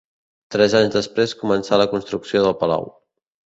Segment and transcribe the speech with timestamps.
[0.55, 2.93] Tres anys després començà la construcció del palau.